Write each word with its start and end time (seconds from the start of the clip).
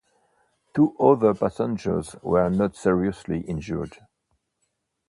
Two 0.73 0.95
other 0.99 1.35
passengers 1.35 2.15
were 2.23 2.49
not 2.49 2.75
seriously 2.75 3.41
injured. 3.41 3.99